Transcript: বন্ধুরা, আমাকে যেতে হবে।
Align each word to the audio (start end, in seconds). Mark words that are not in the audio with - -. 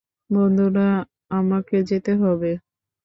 বন্ধুরা, 0.29 0.87
আমাকে 1.31 1.77
যেতে 1.89 2.11
হবে। 2.21 2.51